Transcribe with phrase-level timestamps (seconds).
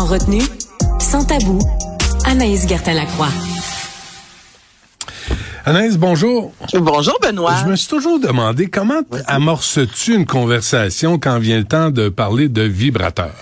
[0.00, 0.42] Sans retenue,
[0.98, 1.58] sans tabou,
[2.24, 3.28] Anaïs Gertin-Lacroix.
[5.66, 6.54] Anaïs, bonjour.
[6.72, 7.56] Bonjour, Benoît.
[7.62, 12.48] Je me suis toujours demandé comment amorces-tu une conversation quand vient le temps de parler
[12.48, 13.34] de vibrateur?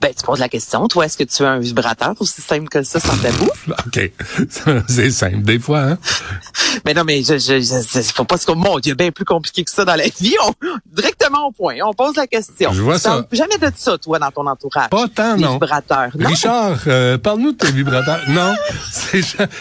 [0.00, 0.88] Ben, tu poses la question.
[0.88, 3.48] Toi, est-ce que tu as un vibrateur aussi simple que ça, sans tabou?
[3.86, 4.12] OK.
[4.88, 5.98] C'est simple, des fois, hein?
[6.86, 9.64] Mais non, mais je, je, je faut pas se comme, mon Dieu, bien plus compliqué
[9.64, 10.34] que ça dans la vie.
[10.46, 10.52] On,
[10.86, 11.74] directement au point.
[11.84, 12.72] On pose la question.
[12.72, 13.26] Je vois ça.
[13.32, 14.88] Jamais de ça, toi, dans ton entourage?
[14.88, 15.54] Pas tant, non.
[15.54, 16.10] Vibrateurs.
[16.16, 16.28] Non?
[16.28, 18.20] Richard, euh, parle-nous de tes vibrateurs.
[18.28, 18.54] non,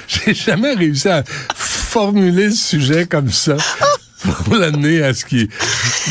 [0.08, 1.24] j'ai jamais réussi à
[1.56, 3.58] formuler le sujet comme ça.
[4.46, 5.50] pour l'amener à ce qu'il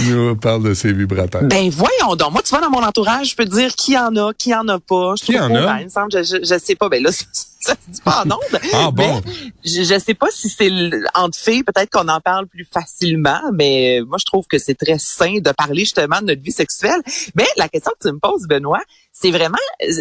[0.07, 1.43] nous parle de ses vibrateurs.
[1.45, 2.33] Ben voyons donc.
[2.33, 4.67] Moi, tu vois, dans mon entourage, je peux te dire qui en a, qui en
[4.69, 5.15] a pas.
[5.19, 5.81] Je qui en a?
[5.81, 6.89] il me semble, je, je, je, sais pas.
[6.89, 7.11] Ben là,
[7.61, 8.61] ça se dit pas en ondes.
[8.73, 9.21] ah bon?
[9.65, 10.71] je, je sais pas si c'est
[11.15, 14.99] entre filles, peut-être qu'on en parle plus facilement, mais moi, je trouve que c'est très
[14.99, 17.01] sain de parler justement de notre vie sexuelle.
[17.35, 18.83] Mais la question que tu me poses, Benoît,
[19.21, 19.59] c'est vraiment,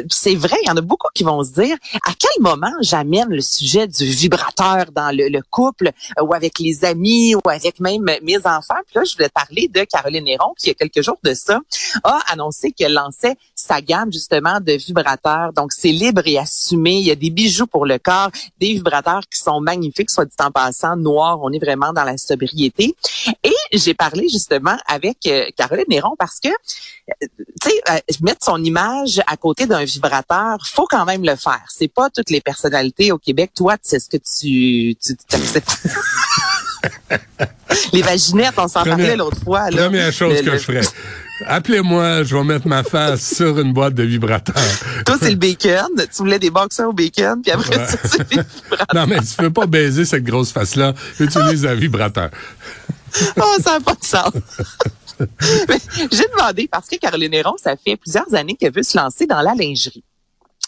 [0.09, 3.29] c'est vrai, il y en a beaucoup qui vont se dire, à quel moment j'amène
[3.29, 8.03] le sujet du vibrateur dans le, couple euh, ou avec les amis ou avec même
[8.21, 8.75] mes enfants?
[8.85, 11.33] Puis là, je voulais parler de Caroline Néron qui, il y a quelques jours de
[11.33, 11.59] ça,
[12.03, 13.35] a annoncé qu'elle lançait
[13.67, 15.53] sa gamme justement de vibrateurs.
[15.53, 16.93] Donc, c'est libre et assumé.
[16.93, 20.35] Il y a des bijoux pour le corps, des vibrateurs qui sont magnifiques, soit dit
[20.39, 21.39] en passant, noirs.
[21.41, 22.95] On est vraiment dans la sobriété.
[23.43, 27.27] Et j'ai parlé justement avec euh, Caroline Néron parce que, euh,
[27.61, 27.81] tu sais,
[28.21, 31.65] mettre son image à côté d'un vibrateur, faut quand même le faire.
[31.69, 33.51] C'est pas toutes les personnalités au Québec.
[33.55, 35.15] Toi, c'est ce que tu, tu
[37.93, 39.69] les vaginettes, on s'en parlait l'autre fois.
[39.71, 39.83] Là.
[39.83, 40.81] Première chose que je ferais.
[41.45, 44.55] Appelez-moi, je vais mettre ma face sur une boîte de vibrateurs.
[45.05, 45.89] Toi, c'est le bacon.
[45.95, 48.87] Tu voulais des boxeurs au bacon, puis après ça, c'est des vibrateurs.
[48.95, 50.93] Non, mais tu peux pas baiser cette grosse face-là.
[51.19, 52.29] Utilise un vibrateur.
[53.37, 54.31] oh, ça n'a pas de sens.
[56.11, 59.41] J'ai demandé parce que Caroline Héron, ça fait plusieurs années qu'elle veut se lancer dans
[59.41, 60.03] la lingerie.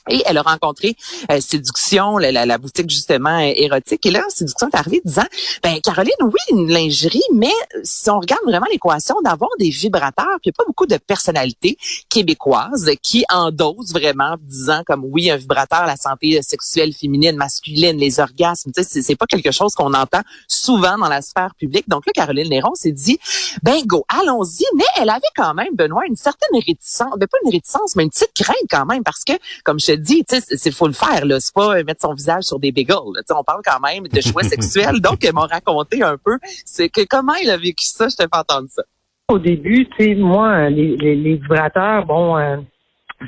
[0.10, 0.96] Et elle a rencontré
[1.32, 4.06] euh, Séduction, la, boutique justement érotique.
[4.06, 5.26] Et là, Séduction est arrivée disant,
[5.64, 10.46] ben Caroline, oui, une lingerie, mais si on regarde vraiment l'équation d'avoir des vibrateurs, puis
[10.46, 11.78] il n'y a pas beaucoup de personnalités
[12.10, 18.20] québécoises qui endosent vraiment, disant comme oui, un vibrateur, la santé sexuelle féminine, masculine, les
[18.20, 21.88] orgasmes, sais, c'est pas quelque chose qu'on entend souvent dans la sphère publique.
[21.88, 23.20] Donc là, Caroline Néron s'est dit,
[23.64, 24.66] ben go, allons-y.
[24.76, 28.10] Mais elle avait quand même, Benoît, une certaine réticence, ben pas une réticence, mais une
[28.10, 29.34] petite crainte quand même, parce que,
[29.64, 32.14] comme je te dis, tu sais, c'est faut le faire là, c'est pas mettre son
[32.14, 32.98] visage sur des bagels.
[33.26, 35.02] sais, on parle quand même de choix sexuels.
[35.02, 38.08] Donc, elle m'a raconté un peu, c'est que comment elle a vécu ça.
[38.10, 38.84] Je t'ai pas entendu ça.
[39.30, 42.38] Au début, tu sais, moi, les, les, vibrateurs, bon.
[42.38, 42.58] Euh,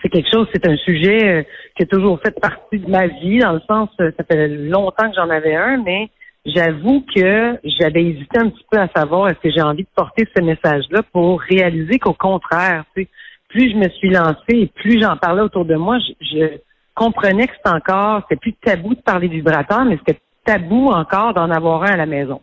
[0.02, 1.44] c'est quelque chose, c'est un sujet euh,
[1.76, 5.10] qui a toujours fait partie de ma vie, dans le sens, euh, ça fait longtemps
[5.10, 6.10] que j'en avais un, mais
[6.46, 10.28] j'avoue que j'avais hésité un petit peu à savoir est-ce que j'ai envie de porter
[10.36, 13.10] ce message-là pour réaliser qu'au contraire, tu sais,
[13.52, 16.58] plus je me suis lancée et plus j'en parlais autour de moi, je
[16.96, 21.34] comprenais que c'était encore, c'était plus tabou de parler du vibrateur, mais c'était tabou encore
[21.34, 22.42] d'en avoir un à la maison.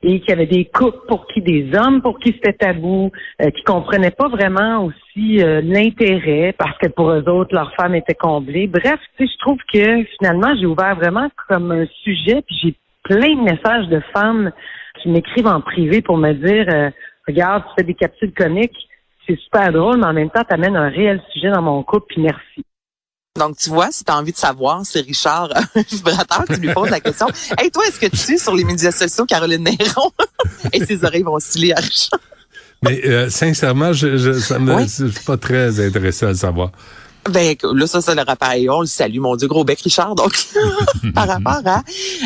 [0.00, 3.10] Et qu'il y avait des couples pour qui, des hommes pour qui c'était tabou,
[3.42, 7.96] euh, qui comprenaient pas vraiment aussi euh, l'intérêt parce que pour eux autres, leur femme
[7.96, 8.68] était comblée.
[8.68, 12.74] Bref, tu sais, je trouve que finalement, j'ai ouvert vraiment comme un sujet, puis j'ai
[13.02, 14.52] plein de messages de femmes
[15.02, 16.90] qui m'écrivent en privé pour me dire euh,
[17.26, 18.87] Regarde, tu fais des capsules comiques,
[19.28, 22.06] c'est super drôle, mais en même temps, tu amènes un réel sujet dans mon couple,
[22.08, 22.64] puis merci.
[23.38, 26.72] Donc, tu vois, si tu as envie de savoir, c'est Richard, un vibrateur, tu lui
[26.72, 27.26] poses la question.
[27.58, 30.10] Hey, toi, est-ce que tu suis sur les médias sociaux Caroline Néron?
[30.72, 32.20] Et ses oreilles vont osciller à Richard.
[32.82, 36.70] Mais euh, sincèrement, je, je, ça me, suis pas très intéressé à le savoir.
[37.30, 38.70] Ben là, ça, c'est le rappel.
[38.70, 40.14] On le salue, mon Dieu, gros bec Richard.
[40.14, 40.32] Donc,
[41.14, 41.82] par rapport à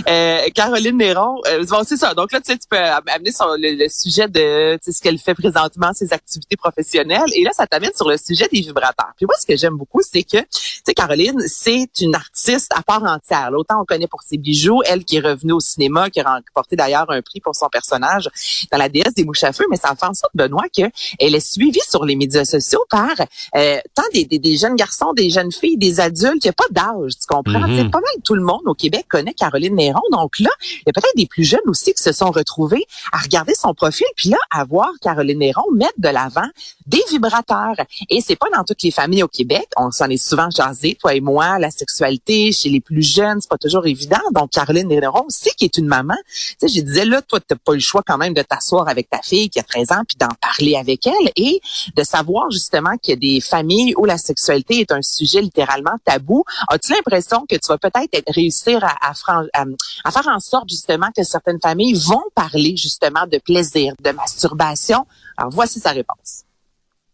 [0.08, 2.14] euh, Caroline Néron, euh, c'est ça.
[2.14, 5.92] Donc là, tu sais, tu peux amener sur le, sujet de ce qu'elle fait présentement,
[5.92, 7.28] ses activités professionnelles.
[7.34, 9.12] Et là, ça t'amène sur le sujet des vibrateurs.
[9.16, 10.46] Puis moi, ce que j'aime beaucoup, c'est que, tu
[10.86, 13.50] sais, Caroline, c'est une artiste à part entière.
[13.56, 16.76] autant on connaît pour ses bijoux, elle qui est revenue au cinéma, qui a remporté
[16.76, 18.28] d'ailleurs un prix pour son personnage
[18.70, 21.40] dans la déesse des mouches à feu, mais ça fait en sorte, Benoît, qu'elle est
[21.40, 23.10] suivie sur les médias sociaux par
[23.56, 26.52] euh, tant des, des, des jeunes garçons des jeunes filles, des adultes, il n'y a
[26.52, 27.66] pas d'âge, tu comprends?
[27.66, 30.02] Mm Pas mal tout le monde au Québec connaît Caroline Néron.
[30.12, 33.18] Donc là, il y a peut-être des plus jeunes aussi qui se sont retrouvés à
[33.18, 36.48] regarder son profil, puis là, à voir Caroline Néron mettre de l'avant
[36.86, 37.74] des vibrateurs.
[38.08, 39.66] Et c'est pas dans toutes les familles au Québec.
[39.76, 43.50] On s'en est souvent jasé, toi et moi, la sexualité chez les plus jeunes, c'est
[43.50, 44.20] pas toujours évident.
[44.32, 47.56] Donc, Caroline Néron aussi, qui est une maman, tu sais, je disais, là, toi, t'as
[47.56, 50.16] pas le choix quand même de t'asseoir avec ta fille qui a 13 ans, puis
[50.18, 51.60] d'en parler avec elle et
[51.96, 55.96] de savoir justement qu'il y a des familles où la sexualité est un sujet littéralement
[56.04, 56.44] tabou.
[56.68, 61.94] As-tu l'impression que tu vas peut-être réussir à, faire en sorte justement que certaines familles
[62.08, 65.06] vont parler justement de plaisir, de masturbation?
[65.36, 66.44] Alors voici sa réponse.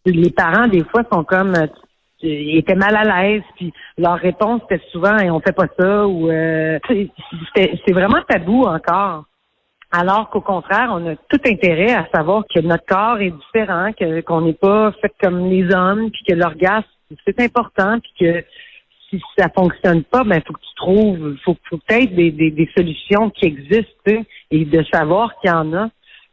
[0.04, 1.66] Les parents, des fois, sont comme, euh,
[2.22, 6.06] ils étaient mal à l'aise, puis leur réponse était souvent et on fait pas ça
[6.06, 6.78] ou euh,
[7.54, 9.24] c'est vraiment tabou encore.
[9.90, 14.20] Alors qu'au contraire, on a tout intérêt à savoir que notre corps est différent, que
[14.20, 16.86] qu'on n'est pas fait comme les hommes, puis que l'orgasme
[17.26, 18.44] c'est important, puis que
[19.10, 22.68] si ça fonctionne pas, ben faut que tu trouves, faut, faut peut-être des, des, des,
[22.76, 25.88] solutions qui existent et de savoir qu'il y en a.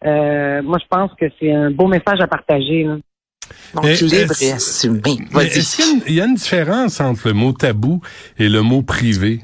[0.06, 2.83] Euh, moi, je pense que c'est un beau message à partager.
[2.83, 2.98] Là.
[3.74, 5.00] Donc, libre et assumé.
[5.39, 8.01] Est-ce qu'il y, a une différence entre le mot tabou
[8.38, 9.42] et le mot privé?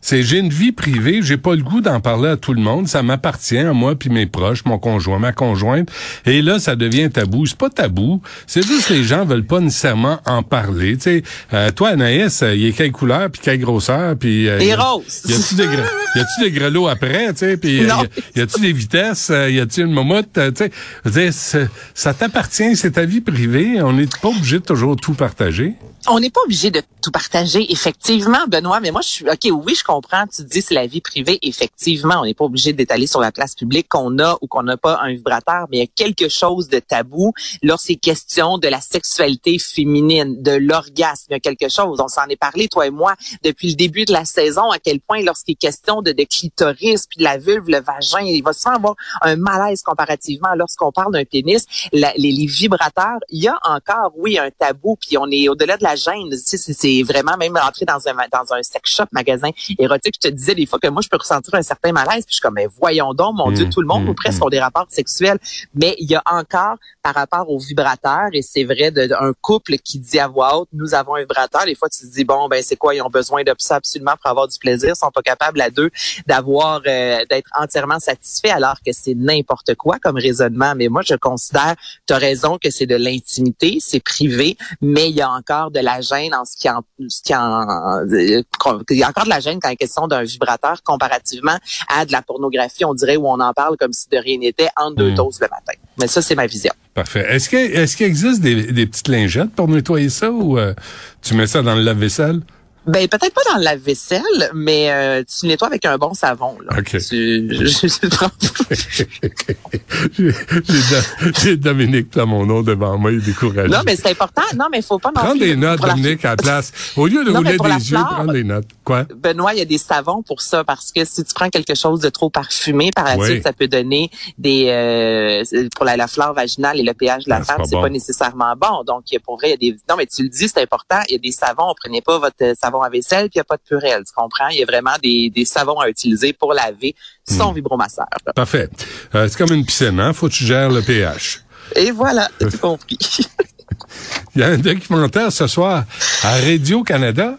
[0.00, 2.88] C'est j'ai une vie privée, j'ai pas le goût d'en parler à tout le monde,
[2.88, 5.88] ça m'appartient à moi puis mes proches, mon conjoint, ma conjointe.
[6.26, 7.46] Et là, ça devient tabou.
[7.46, 10.96] C'est pas tabou, c'est juste que les gens veulent pas nécessairement en parler.
[10.96, 14.48] Tu sais, euh, toi Anaïs, euh, il y a quelle couleur puis quelle grosseur puis
[14.48, 15.22] euh, y rose.
[15.26, 19.30] Y a-tu des y a-tu des grelots après, tu sais, puis y, a-tu des vitesses,
[19.30, 20.70] y a-tu une momotte, tu
[21.10, 25.74] sais, ça t'appartient, c'est ta vie privée, on n'est pas obligé de toujours tout partager
[26.08, 29.74] on n'est pas obligé de tout partager, effectivement, Benoît, mais moi, je suis, OK, oui,
[29.74, 33.20] je comprends, tu dis c'est la vie privée, effectivement, on n'est pas obligé d'étaler sur
[33.20, 35.86] la place publique qu'on a ou qu'on n'a pas un vibrateur, mais il y a
[35.88, 37.32] quelque chose de tabou
[37.62, 42.06] lorsqu'il est question de la sexualité féminine, de l'orgasme, il y a quelque chose, on
[42.06, 45.22] s'en est parlé, toi et moi, depuis le début de la saison, à quel point
[45.22, 48.94] lorsqu'il est question de, clitoris, puis de la vulve, le vagin, il va souvent avoir
[49.22, 54.50] un malaise comparativement lorsqu'on parle d'un pénis, les, vibrateurs, il y a encore, oui, un
[54.50, 56.30] tabou, puis on est au-delà de la gêne.
[56.32, 60.14] C'est vraiment même rentrer dans un dans un sex shop, magasin érotique.
[60.22, 62.24] Je te disais des fois que moi, je peux ressentir un certain malaise.
[62.24, 64.14] Puis je suis comme, mais voyons donc, mon Dieu, mmh, tout le monde ou mmh,
[64.14, 64.44] presque mmh.
[64.44, 65.38] ont des rapports sexuels.
[65.74, 69.98] Mais il y a encore, par rapport au vibrateur, et c'est vrai d'un couple qui
[69.98, 71.64] dit à voix haute, nous avons un vibrateur.
[71.64, 74.14] Des fois, tu te dis, bon, ben c'est quoi, ils ont besoin de ça absolument
[74.20, 74.92] pour avoir du plaisir.
[74.94, 75.90] Ils sont pas capables à deux
[76.26, 80.74] d'avoir, euh, d'être entièrement satisfaits alors que c'est n'importe quoi comme raisonnement.
[80.76, 81.74] Mais moi, je considère,
[82.06, 85.80] tu as raison que c'est de l'intimité, c'est privé, mais il y a encore de
[85.80, 88.42] la gêne en ce qui en, ce qui en, euh,
[88.90, 91.56] il y a encore de la gêne quand est question d'un vibrateur comparativement
[91.88, 94.68] à de la pornographie, on dirait où on en parle comme si de rien n'était
[94.76, 95.14] en deux hmm.
[95.14, 95.78] doses le matin.
[95.98, 96.72] Mais ça, c'est ma vision.
[96.94, 97.26] Parfait.
[97.28, 100.74] Est-ce qu'il existe des, des petites lingettes pour nettoyer ça ou euh,
[101.22, 102.40] tu mets ça dans le lave-vaisselle?
[102.86, 106.56] Ben peut-être pas dans la vaisselle, mais euh, tu nettoies avec un bon savon.
[106.64, 106.78] Là.
[106.78, 106.96] OK.
[111.42, 113.68] J'ai Dominique là, mon nom devant moi, il est découragé.
[113.68, 114.42] Non, mais c'est important.
[114.56, 116.72] Non, mais faut pas Prends des notes, Dominique, à la place.
[116.96, 118.68] Au lieu de rouler des yeux, prends des notes.
[118.82, 119.04] Quoi?
[119.14, 122.00] Benoît, il y a des savons pour ça, parce que si tu prends quelque chose
[122.00, 125.44] de trop parfumé, par la suite, ça peut donner des euh,
[125.76, 128.84] pour la, flore vaginale et le pH de la ah, femme, c'est pas, nécessairement bon.
[128.84, 129.78] Donc, pour vrai, il y a des.
[129.88, 131.00] Non, mais tu le dis, c'est important.
[131.08, 131.74] Il y a des savons.
[131.78, 134.12] Prenez pas votre savon savon à vaisselle, puis il n'y a pas de purelle, tu
[134.14, 134.48] comprends?
[134.48, 136.94] Il y a vraiment des, des savons à utiliser pour laver
[137.28, 137.56] son hmm.
[137.56, 138.06] vibromasseur.
[138.34, 138.68] Parfait.
[139.14, 140.12] Euh, c'est comme une piscine, hein?
[140.12, 141.42] Faut que tu gères le pH.
[141.76, 142.98] Et voilà, tu compris.
[144.34, 145.84] il y a un documentaire ce soir
[146.22, 147.38] à Radio-Canada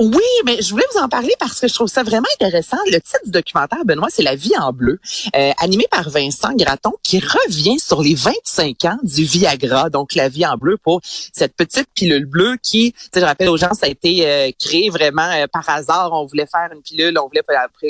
[0.00, 2.76] oui, mais je voulais vous en parler parce que je trouve ça vraiment intéressant.
[2.86, 5.00] Le titre du documentaire, Benoît, c'est La vie en bleu,
[5.34, 10.28] euh, animé par Vincent Gratton, qui revient sur les 25 ans du Viagra, donc la
[10.28, 13.88] vie en bleu pour cette petite pilule bleue qui, je rappelle aux gens, ça a
[13.88, 16.12] été euh, créé vraiment euh, par hasard.
[16.12, 17.42] On voulait faire une pilule, on voulait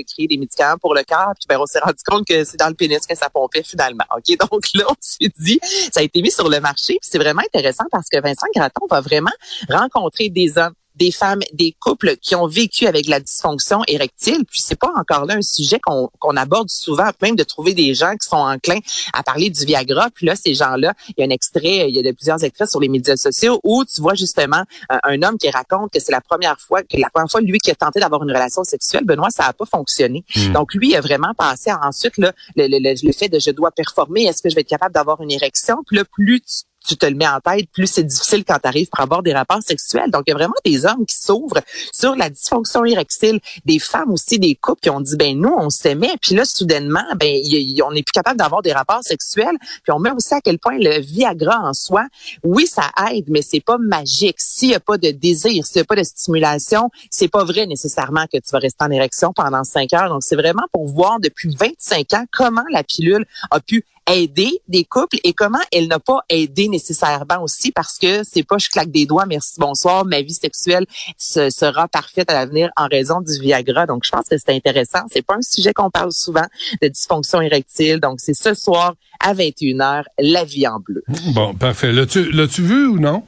[0.07, 2.69] créer des médicaments pour le cœur, puis ben, on s'est rendu compte que c'est dans
[2.69, 4.05] le pénis que ça pompait finalement.
[4.51, 5.61] Donc là, on s'est dit,
[5.93, 8.87] ça a été mis sur le marché, puis c'est vraiment intéressant parce que Vincent Gratton
[8.91, 9.33] va vraiment
[9.69, 14.45] rencontrer des hommes des femmes, des couples qui ont vécu avec la dysfonction érectile.
[14.45, 18.13] Puis c'est pas encore là un sujet qu'on aborde souvent, même de trouver des gens
[18.17, 18.81] qui sont enclins
[19.13, 20.09] à parler du Viagra.
[20.15, 22.69] Puis là, ces gens-là, il y a un extrait, il y a de plusieurs extraits
[22.69, 26.21] sur les médias sociaux où tu vois justement un, homme qui raconte que c'est la
[26.21, 29.31] première fois, que la première fois lui qui a tenté d'avoir une relation sexuelle, Benoît,
[29.31, 30.25] ça a pas fonctionné.
[30.35, 30.53] Hmm.
[30.53, 33.71] Donc lui il a vraiment passé ensuite là, le, le, le, fait de je dois
[33.71, 35.83] performer, est-ce que je vais être capable d'avoir une érection?
[35.87, 38.69] Puis là, plus tu tu te le mets en tête, plus c'est difficile quand tu
[38.69, 40.11] arrives pour avoir des rapports sexuels.
[40.11, 41.61] Donc, il y a vraiment des hommes qui s'ouvrent
[41.93, 45.71] sur la dysfonction érectile, des femmes aussi, des couples qui ont dit, ben nous, on
[45.71, 47.41] s'aimait, puis là, soudainement, ben
[47.85, 49.57] on n'est plus capable d'avoir des rapports sexuels.
[49.83, 52.07] Puis on met aussi à quel point le Viagra en soi,
[52.43, 54.37] oui, ça aide, mais c'est pas magique.
[54.39, 57.67] S'il y a pas de désir, s'il y a pas de stimulation, c'est pas vrai
[57.67, 60.09] nécessairement que tu vas rester en érection pendant cinq heures.
[60.09, 64.85] Donc, c'est vraiment pour voir depuis 25 ans comment la pilule a pu aider des
[64.85, 68.91] couples et comment elle n'a pas aidé nécessairement aussi parce que c'est pas je claque
[68.91, 70.87] des doigts, merci, bonsoir, ma vie sexuelle
[71.17, 73.87] sera parfaite à l'avenir en raison du Viagra.
[73.87, 75.01] Donc, je pense que c'est intéressant.
[75.13, 76.47] C'est pas un sujet qu'on parle souvent
[76.83, 78.01] de dysfonction érectile.
[78.01, 81.03] Donc, c'est ce soir à 21h, la vie en bleu.
[81.35, 81.93] Bon, parfait.
[81.93, 83.23] L'as-tu vu ou non?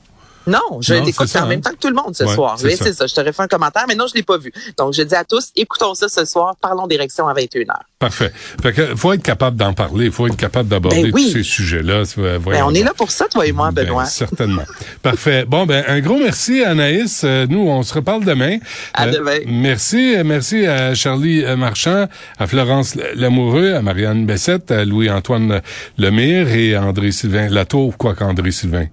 [0.50, 1.61] Non, je l'écoute en même hein?
[1.62, 2.59] temps que tout le monde ce soir.
[2.64, 3.07] Oui, c'est ça.
[3.07, 4.52] Je t'aurais fait un commentaire, mais non, je l'ai pas vu.
[4.76, 6.57] Donc, je dis à tous, écoutons ça ce soir.
[6.61, 7.66] Parlons d'érection à 21h.
[7.99, 8.33] Parfait.
[8.62, 10.07] Fait que faut être capable d'en parler.
[10.07, 12.02] Il faut être capable d'aborder ben tous ces sujets-là.
[12.16, 14.07] Ben, on est là pour ça, toi et moi, ben, Benoît.
[14.07, 14.64] certainement.
[15.02, 15.45] Parfait.
[15.47, 17.23] Bon, ben, un gros merci, Anaïs.
[17.25, 18.59] Euh, nous, on se reparle demain.
[18.95, 19.38] À euh, demain.
[19.47, 20.16] Merci.
[20.25, 22.07] Merci à Charlie Marchand,
[22.38, 25.61] à Florence Lamoureux, à Marianne Bessette, à Louis-Antoine
[25.99, 28.87] Lemire et à André-Sylvain Latour, quoi qu'André-Sylvain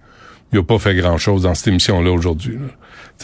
[0.51, 2.57] il n'a pas fait grand-chose dans cette émission-là aujourd'hui.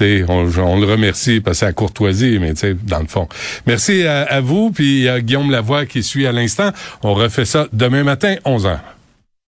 [0.01, 2.53] On, on le remercie parce que c'est à courtoisie, mais
[2.83, 3.27] dans le fond.
[3.67, 6.71] Merci à, à vous, puis à Guillaume Lavoie qui suit à l'instant.
[7.03, 8.79] On refait ça demain matin, 11h.